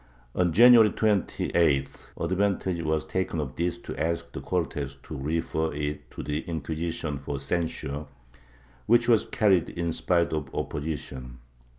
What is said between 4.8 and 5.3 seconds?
to